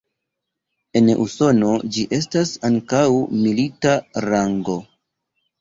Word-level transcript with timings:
En 1.01 1.11
Usono 1.25 1.69
ĝi 1.97 2.05
estas 2.19 2.53
ankaŭ 2.71 3.05
milita 3.43 3.95
rango. 4.29 4.79